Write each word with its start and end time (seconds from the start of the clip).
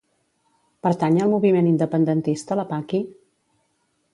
Pertany 0.87 1.19
al 1.25 1.29
moviment 1.35 1.69
independentista 1.73 2.59
la 2.61 2.67
Paqui? 2.73 3.03